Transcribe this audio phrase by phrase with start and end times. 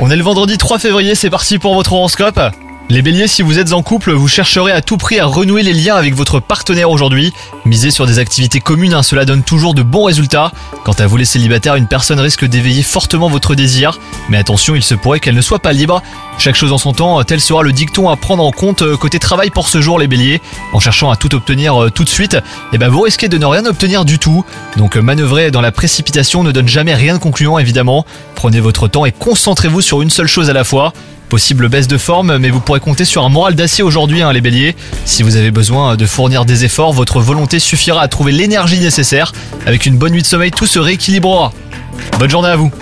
[0.00, 2.40] On est le vendredi 3 février, c'est parti pour votre horoscope.
[2.90, 5.74] Les béliers, si vous êtes en couple, vous chercherez à tout prix à renouer les
[5.74, 7.34] liens avec votre partenaire aujourd'hui.
[7.66, 10.52] Misez sur des activités communes, hein, cela donne toujours de bons résultats.
[10.84, 14.00] Quant à vous les célibataires, une personne risque d'éveiller fortement votre désir.
[14.30, 16.02] Mais attention, il se pourrait qu'elle ne soit pas libre.
[16.38, 19.18] Chaque chose en son temps, tel sera le dicton à prendre en compte euh, côté
[19.18, 20.40] travail pour ce jour les béliers.
[20.72, 22.38] En cherchant à tout obtenir euh, tout de suite,
[22.72, 24.46] eh ben vous risquez de ne rien obtenir du tout.
[24.78, 28.06] Donc euh, manœuvrer dans la précipitation ne donne jamais rien de concluant évidemment.
[28.34, 30.94] Prenez votre temps et concentrez-vous sur une seule chose à la fois.
[31.28, 34.40] Possible baisse de forme, mais vous pourrez compter sur un moral d'acier aujourd'hui, hein, les
[34.40, 34.74] béliers.
[35.04, 39.32] Si vous avez besoin de fournir des efforts, votre volonté suffira à trouver l'énergie nécessaire.
[39.66, 41.52] Avec une bonne nuit de sommeil, tout se rééquilibrera.
[42.18, 42.72] Bonne journée à vous